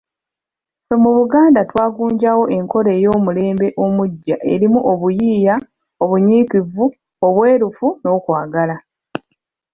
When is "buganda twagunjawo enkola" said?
1.17-2.89